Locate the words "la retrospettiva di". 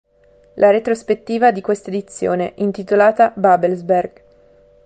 0.55-1.61